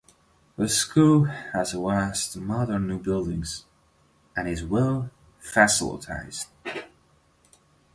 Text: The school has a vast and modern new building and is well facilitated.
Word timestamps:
The 0.57 0.67
school 0.67 1.25
has 1.25 1.75
a 1.75 1.79
vast 1.79 2.35
and 2.35 2.47
modern 2.47 2.87
new 2.87 2.97
building 2.97 3.45
and 4.35 4.47
is 4.47 4.63
well 4.65 5.11
facilitated. 5.37 6.47